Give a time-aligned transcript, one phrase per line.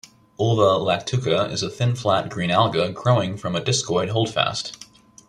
[0.39, 4.71] "Ulva lactuca" is a thin flat green alga growing from a discoid holdfast.